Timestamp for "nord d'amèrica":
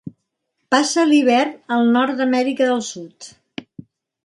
1.99-2.73